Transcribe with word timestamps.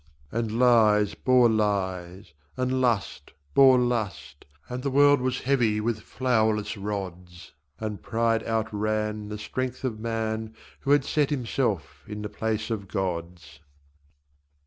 And 0.31 0.57
lies 0.57 1.13
bore 1.13 1.47
lies, 1.47 2.33
And 2.57 2.81
lust 2.81 3.33
bore 3.53 3.77
lust, 3.77 4.45
And 4.67 4.81
the 4.81 4.89
world 4.89 5.21
was 5.21 5.41
heavy 5.41 5.79
with 5.79 6.01
flowerless 6.01 6.75
rods, 6.75 7.53
And 7.79 8.01
pride 8.01 8.41
outran 8.43 9.29
The 9.29 9.37
strength 9.37 9.83
of 9.83 9.99
man 9.99 10.55
Who 10.79 10.89
had 10.89 11.05
set 11.05 11.29
himself 11.29 12.03
in 12.07 12.23
the 12.23 12.29
place 12.29 12.71
of 12.71 12.87
gods. 12.87 13.59